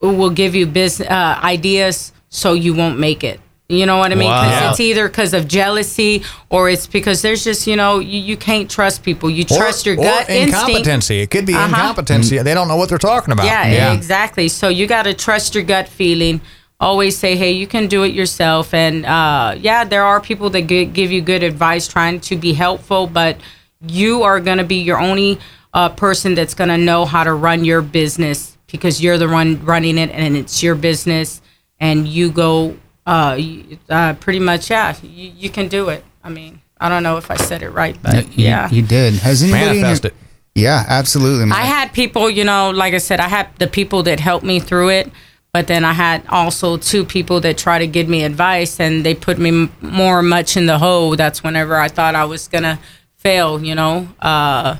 [0.00, 3.40] will give you business uh, ideas so you won't make it.
[3.68, 4.28] You know what I mean?
[4.30, 4.70] Because Wow.
[4.70, 8.70] it's either because of jealousy or it's because there's just you know you, you can't
[8.70, 9.30] trust people.
[9.30, 10.54] You trust your gut or instinct.
[10.68, 11.20] incompetency.
[11.20, 11.64] It could be Uh-huh.
[11.68, 12.36] incompetency.
[12.38, 13.46] They don't know what they're talking about.
[13.46, 14.48] Yeah, exactly.
[14.48, 16.42] So you got to trust your gut feeling.
[16.78, 18.74] Always say, hey, you can do it yourself.
[18.74, 22.52] And uh, yeah, there are people that gi- give you good advice trying to be
[22.52, 23.38] helpful, but
[23.86, 25.38] you are going to be your only
[25.72, 29.64] uh, person that's going to know how to run your business because you're the one
[29.64, 31.40] running it and it's your business.
[31.80, 33.38] And you go uh,
[33.88, 36.04] uh, pretty much, yeah, you, you can do it.
[36.22, 38.70] I mean, I don't know if I said it right, but You- yeah.
[38.70, 39.14] you, did.
[39.14, 39.62] Has anybody?
[39.62, 40.14] in your- Manifest it.
[40.54, 41.50] Yeah, absolutely.
[41.50, 44.60] I had people, you know, like I said, I had the people that helped me
[44.60, 45.10] through it,
[45.52, 49.14] but then I had also two people that try to give me advice, and they
[49.14, 51.16] put me more much in the hole.
[51.16, 52.78] That's whenever I thought I was gonna
[53.16, 54.06] fail, you know.
[54.20, 54.76] Uh,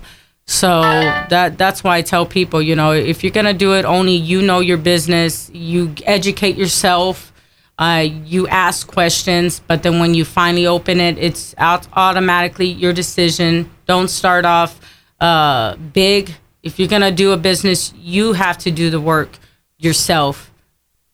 [0.47, 4.15] so that that's why I tell people, you know, if you're gonna do it, only
[4.15, 5.51] you know your business.
[5.53, 7.33] You educate yourself.
[7.77, 12.93] Uh, you ask questions, but then when you finally open it, it's out automatically your
[12.93, 13.69] decision.
[13.87, 14.81] Don't start off
[15.21, 16.33] uh, big.
[16.63, 19.39] If you're gonna do a business, you have to do the work
[19.79, 20.53] yourself,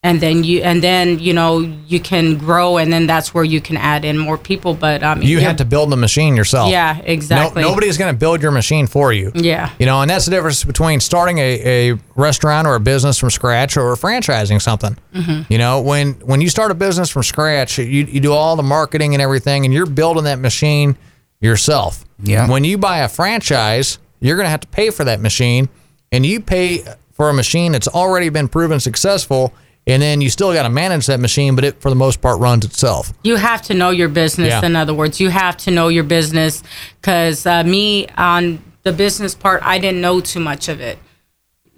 [0.02, 3.60] and then you and then you know you can grow, and then that's where you
[3.60, 4.72] can add in more people.
[4.72, 6.70] But um, You had to build the machine yourself.
[6.70, 7.62] yeah, exactly.
[7.62, 9.30] No, nobody's going to build your machine for you.
[9.34, 9.70] Yeah.
[9.78, 13.28] You know, and that's the difference between starting a, a restaurant or a business from
[13.30, 14.96] scratch or franchising something.
[15.14, 15.52] Mm-hmm.
[15.52, 18.62] You know, when when you start a business from scratch, you, you do all the
[18.62, 20.96] marketing and everything, and you're building that machine
[21.40, 22.04] yourself.
[22.22, 22.48] Yeah.
[22.48, 25.68] When you buy a franchise, you're going to have to pay for that machine,
[26.10, 29.52] and you pay for a machine that's already been proven successful,
[29.86, 32.38] and then you still got to manage that machine, but it for the most part
[32.40, 33.12] runs itself.
[33.24, 34.64] you have to know your business Yeah.
[34.64, 35.20] in other words.
[35.20, 36.62] You have to know your business
[37.00, 40.98] because uh, me on the business part i didn't know too much of it.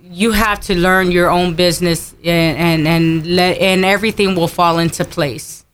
[0.01, 4.79] You have to learn your own business and and and, let, and everything will fall
[4.79, 5.65] into place.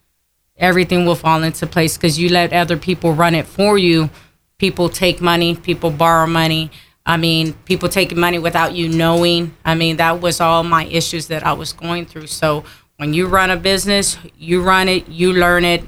[0.57, 4.11] Everything will fall into place because you let other people run it for you.
[4.59, 6.71] People take money people borrow money
[7.09, 11.27] i mean people taking money without you knowing i mean that was all my issues
[11.27, 12.63] that i was going through so
[12.99, 15.83] when you run a business you run it you learn it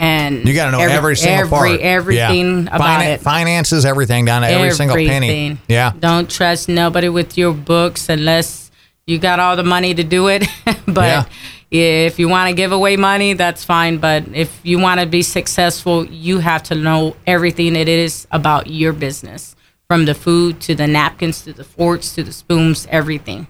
[0.00, 1.80] and You got to know every, single every, part.
[1.80, 2.76] everything Yeah.
[2.76, 5.58] about Finan- it Finances, everything down to every single penny.
[5.66, 5.92] Yeah.
[5.98, 8.70] Don't trust nobody with your books unless
[9.08, 10.46] you got all the money to do it.
[10.86, 11.28] but
[11.72, 13.98] if you want to give away money, that's fine.
[13.98, 18.68] But if you want to be successful, you have to know everything it is about
[18.68, 19.56] your business
[19.88, 23.46] from the food to the napkins to the forks to the spoons, everything.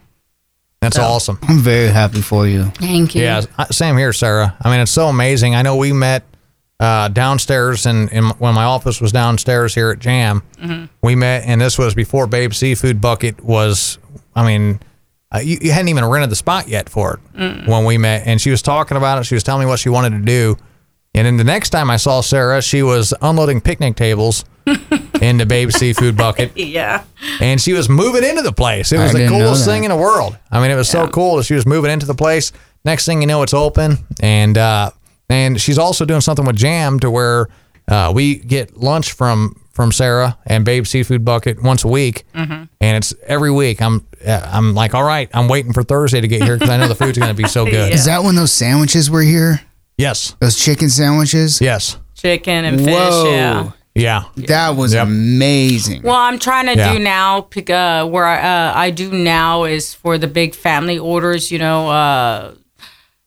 [0.81, 1.39] That's So- awesome.
[1.43, 2.67] I'm very happy for you.
[2.77, 3.23] Thank you.
[3.23, 4.57] Yeah, same here, Sarah.
[4.63, 5.57] I mean, it's so amazing.
[5.57, 6.23] I know we met
[6.79, 10.45] uh, downstairs, and in, when my office was downstairs here at Jam,
[11.03, 13.99] we met, and this was before Babe Seafood Bucket was.
[14.37, 14.79] I mean,
[15.35, 18.41] uh, you, you hadn't even rented the spot yet for it when we met, and
[18.41, 19.25] she was talking about it.
[19.25, 20.57] She was telling me what she wanted to do,
[21.19, 24.45] and then the next time I saw Sarah, she was unloading picnic tables
[25.21, 27.05] in the Babe Seafood Bucket Yeah.
[27.41, 28.93] and she was moving into the place.
[28.93, 30.37] It was I the coolest thing in the world.
[30.51, 32.53] I mean, it was so cool that she was moving into the place.
[32.85, 34.91] Next thing you know, it's open, and uh,
[35.29, 37.49] and she's also doing something with Jam to where
[37.89, 42.65] uh, we get lunch from from Sarah and Babe Seafood Bucket once a week, Mm-hmm.
[42.81, 43.83] and it's every week.
[43.83, 46.77] I'm uh, I'm like, all right, I'm waiting for Thursday to get here because I
[46.77, 47.75] know the food's going to be so good.
[47.91, 47.95] Yeah.
[47.95, 49.61] Is that when those sandwiches were here?
[49.99, 51.61] Yes, Those chicken sandwiches?
[51.61, 52.95] yes, Chicken and fish.
[52.95, 53.31] Whoa.
[53.31, 53.71] Yeah.
[53.95, 55.07] yeah, That was Yep.
[55.09, 56.03] amazing.
[56.03, 56.93] Well, I'm trying to Yeah.
[56.93, 57.41] do now.
[57.43, 61.51] pick, Uh, where I, uh, I do now is for the big family orders.
[61.51, 62.53] You know, uh,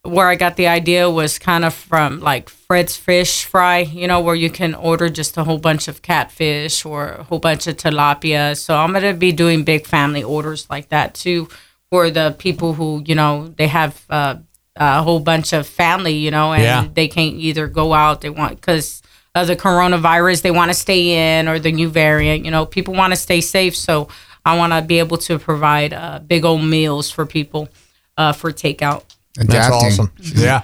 [0.03, 3.79] where I got the idea was kind of from like Fred's Fish Fry.
[3.79, 7.39] You know, where you can order just a whole bunch of catfish or a whole
[7.39, 8.57] bunch of tilapia.
[8.57, 11.47] So I'm gonna be doing big family orders like that too
[11.89, 14.35] for the people who you know they have uh,
[14.99, 16.13] a whole bunch of family.
[16.15, 16.87] You know, and Yeah.
[16.93, 18.21] they can't either go out.
[18.21, 19.01] They want because
[19.35, 22.43] of the coronavirus, they want to stay in, or the new variant.
[22.45, 24.07] You know, people want to stay safe, so
[24.45, 27.69] I want to be able to provide uh, big old meals for people
[28.17, 29.03] uh, for takeout.
[29.35, 30.11] that's awesome.
[30.35, 30.63] Yeah,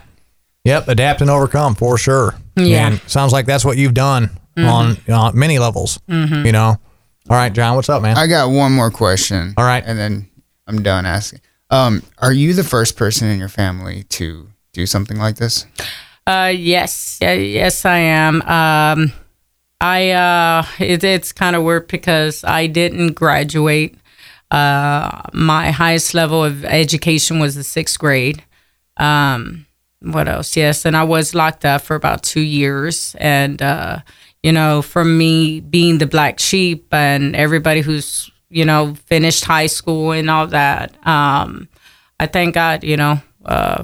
[0.66, 2.36] yep, adapt and overcome for sure.
[2.58, 2.88] Yeah.
[2.88, 6.00] And sounds like that's what you've done on on many levels.
[6.08, 6.78] You know.
[7.30, 8.18] All right, John, what's up, man?
[8.18, 9.54] I got one more question.
[9.58, 9.84] All right.
[9.86, 10.28] And then
[10.66, 11.42] I'm done asking.
[11.70, 15.66] Um, are you the first person in your family to do something like this?
[16.26, 18.42] Uh, yes, yeah, yes, I am.
[18.44, 19.14] Um,
[19.80, 23.98] I uh, it, it's kind of weird because I didn't graduate.
[24.50, 28.44] Uh, my highest level of education was the sixth grade.
[28.98, 29.66] Um,
[30.02, 30.56] what else?
[30.56, 33.16] Yes, and I was locked up for about two years.
[33.20, 34.00] And uh,
[34.44, 39.68] you know, for me being the black sheep and everybody who's you know finished high
[39.68, 41.68] school and all that, um,
[42.20, 42.84] I thank God.
[42.84, 43.22] You know.
[43.46, 43.84] Uh,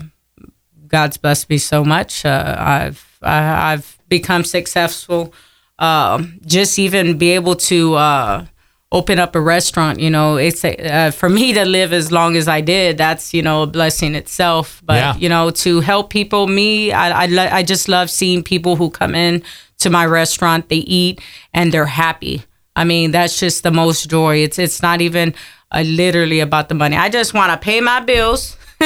[0.87, 2.25] God's blessed me so much.
[2.25, 5.33] Uh, I've I, I've become successful.
[5.79, 8.45] Um, just even be able to uh,
[8.91, 9.99] open up a restaurant.
[9.99, 12.97] You know, it's a, uh, for me to live as long as I did.
[12.97, 14.81] That's you know a blessing itself.
[14.85, 15.15] But Yeah.
[15.15, 18.91] you know, to help people, me, I I, lo- I just love seeing people who
[18.91, 19.41] come in
[19.79, 20.69] to my restaurant.
[20.69, 21.21] They eat
[21.53, 22.43] and they're happy.
[22.75, 24.37] I mean, that's just the most joy.
[24.37, 25.33] It's it's not even
[25.71, 26.95] uh, literally about the money.
[26.97, 28.55] I just want to pay my bills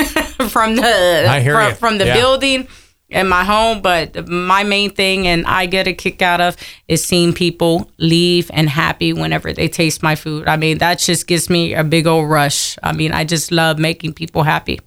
[0.50, 2.14] from the from, from the Yeah.
[2.16, 2.68] building
[3.10, 3.82] and my home.
[3.82, 8.52] But my main thing, and I get a kick out of, is seeing people leave
[8.54, 10.48] and happy whenever they taste my food.
[10.48, 12.78] I mean, that just gives me a big old rush.
[12.84, 14.80] I mean, I just love making people happy.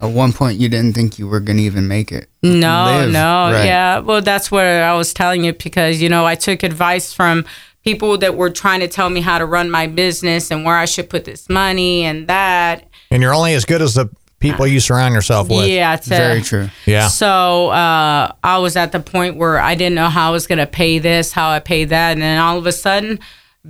[0.00, 2.28] At one point, you didn't think you were going to even make it.
[2.42, 2.50] No,
[2.84, 3.10] Live.
[3.12, 3.64] no, Right.
[3.64, 3.98] yeah.
[4.00, 7.44] Well, that's what I was telling you because you know I took advice from
[7.84, 10.84] people that were trying to tell me how to run my business and where I
[10.84, 12.88] should put this money and that.
[13.10, 15.68] and you're only as good as the people you surround yourself with.
[15.68, 16.68] Yeah, it's a- Very true.
[16.86, 17.08] Yeah.
[17.08, 20.58] So uh, I was at the point where I didn't know how I was going
[20.58, 23.18] to pay this, how I pay that, and then all of a sudden,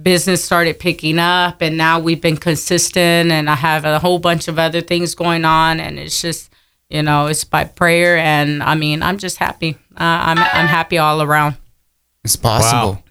[0.00, 4.48] business started picking up, and now we've been consistent, and I have a whole bunch
[4.48, 6.50] of other things going on, and it's just,
[6.88, 9.76] you know, it's by prayer, and I mean, I'm just happy.
[9.94, 11.56] Uh, I'm I'm happy all around.
[12.24, 13.02] It's possible.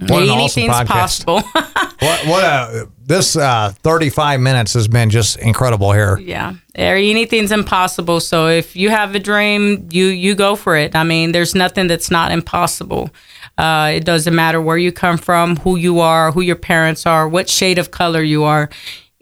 [0.00, 0.86] What an awesome Anything's podcast.
[0.86, 1.42] possible.
[2.00, 6.16] What what a this uh 35 minutes has been just incredible here.
[6.18, 8.20] yeah, anything's impossible.
[8.20, 10.96] So if you have a dream, you you go for it.
[10.96, 13.10] I mean, there's nothing that's not impossible.
[13.58, 17.28] Uh, it doesn't matter where you come from, who you are, who your parents are,
[17.28, 18.70] what shade of color you are.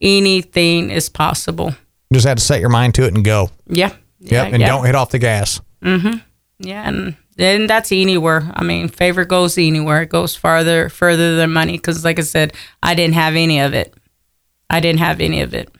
[0.01, 1.75] Anything is possible.
[2.11, 3.51] You just had to set your mind to it and go.
[3.67, 3.93] Yeah.
[4.21, 4.45] Yeah.
[4.45, 4.69] And yeah.
[4.69, 5.61] don't hit off the gas.
[5.83, 6.19] Mm-hmm.
[6.61, 8.51] Yeah, and and that's anywhere.
[8.55, 10.03] I mean, favor goes anywhere.
[10.03, 11.72] It goes farther further than money.
[11.72, 13.94] Because, like I said, I didn't have any of it.
[14.70, 15.70] I didn't have any of it.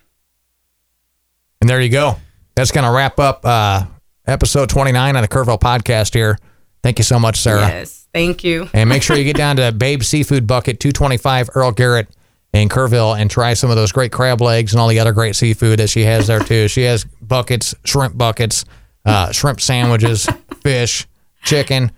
[1.61, 2.16] And there you go.
[2.55, 3.85] That's going to wrap up uh
[4.27, 6.39] episode 29 of the Kerrville podcast here.
[6.83, 7.61] Thank you so much, Sarah.
[7.61, 8.68] Yes, thank you.
[8.72, 12.09] And make sure you get down to Babe Seafood Bucket, 225 Earl Garrett
[12.53, 15.35] in Kerrville, and try some of those great crab legs and all the other great
[15.35, 16.68] seafood that she has there too.
[16.68, 18.64] She has buckets, shrimp buckets,
[19.05, 20.28] uh, shrimp sandwiches,
[20.62, 21.07] fish,
[21.49, 21.90] chicken.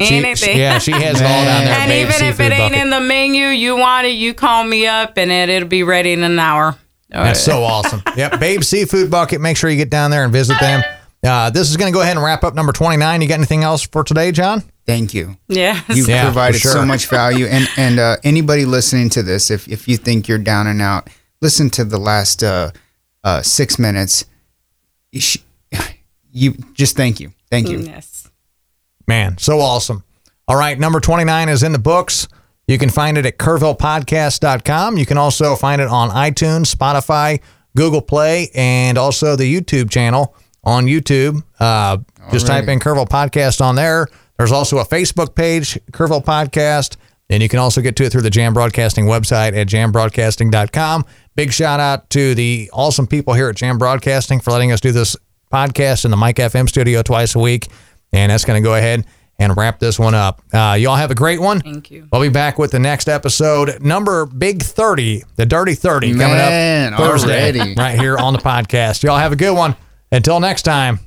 [0.00, 0.56] She- Anything.
[0.58, 1.74] yeah, she has it all down there.
[1.80, 2.78] And even if it ain't Bucket.
[2.84, 6.12] in the menu, you want it, you call me up and it, it'll be ready
[6.12, 6.76] in an hour.
[7.10, 8.02] That's so awesome.
[8.16, 9.40] Yep, Babe Seafood Bucket.
[9.40, 10.82] Make sure you get down there and visit them.
[11.24, 13.22] Uh, this is going to go ahead and wrap up number 29.
[13.22, 14.62] You got anything else for today, John?
[14.86, 15.36] thank you.
[15.48, 15.80] Yeah.
[15.88, 16.72] You Yeah, for provided sure.
[16.72, 20.38] so much value, and and uh, anybody listening to this, if if you think you're
[20.38, 21.10] down and out,
[21.42, 22.70] listen to the last uh,
[23.24, 24.24] uh, six minutes.
[25.12, 25.38] You, sh-
[26.32, 27.80] you just thank you, thank you.
[27.80, 28.17] Yes.
[29.08, 30.04] Man, so awesome.
[30.46, 32.28] All right, number 29 is in the books.
[32.66, 34.98] You can find it at kerrvillepodcast.com.
[34.98, 37.40] You can also find it on iTunes, Spotify,
[37.74, 41.42] Google Play, and also the YouTube channel on YouTube.
[41.58, 41.96] Uh,
[42.30, 44.06] just type in Kerrville Podcast on there.
[44.36, 46.96] There's also a Facebook page, Kerrville Podcast.
[47.30, 51.04] And you can also get to it through the Jam Broadcasting website at jambroadcasting.com.
[51.36, 54.92] Big shout out to the awesome people here at Jam Broadcasting for letting us do
[54.92, 55.16] this
[55.52, 57.68] podcast in the Mike FM studio twice a week.
[58.12, 59.06] And that's going to go ahead
[59.38, 60.42] and wrap this one up.
[60.52, 61.60] Uh, y'all have a great one.
[61.60, 62.08] Thank you.
[62.10, 66.94] We'll be back with the next episode, number Big 30, the Dirty 30, coming Man,
[66.94, 67.74] up Thursday, already.
[67.78, 69.02] right here on the podcast.
[69.02, 69.76] Y'all have a good one.
[70.10, 71.00] Until next time.